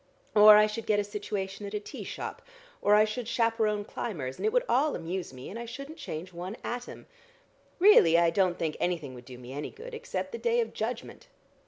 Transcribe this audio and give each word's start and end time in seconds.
Or 0.33 0.55
I 0.57 0.65
should 0.65 0.87
get 0.87 0.97
a 0.99 1.03
situation 1.03 1.63
at 1.67 1.75
a 1.75 1.79
tea 1.79 2.03
shop, 2.03 2.41
or 2.81 2.95
I 2.95 3.05
should 3.05 3.27
chaperon 3.27 3.85
climbers, 3.85 4.37
and 4.37 4.45
it 4.47 4.51
would 4.51 4.65
all 4.67 4.95
amuse 4.95 5.31
me, 5.31 5.47
and 5.47 5.59
I 5.59 5.65
shouldn't 5.65 5.99
change 5.99 6.33
one 6.33 6.57
atom. 6.63 7.05
Really 7.77 8.17
I 8.17 8.31
don't 8.31 8.57
think 8.57 8.75
anything 8.79 9.13
would 9.13 9.25
do 9.25 9.37
me 9.37 9.53
any 9.53 9.69
good 9.69 9.93
except 9.93 10.31
the 10.31 10.39
Day 10.39 10.59
of 10.59 10.73
Judgment.... 10.73 11.27